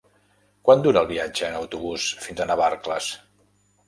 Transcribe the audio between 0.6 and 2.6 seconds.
Quant dura el viatge en autobús fins a